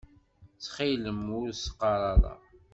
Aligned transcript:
Ttxil-m 0.53 1.23
ur 1.39 1.47
s-qqaṛ 1.53 2.01
ara. 2.13 2.33